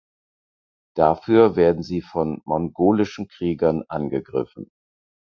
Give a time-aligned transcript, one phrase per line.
[0.97, 4.71] Dafür werden sie von mongolischen Kriegern angegriffen.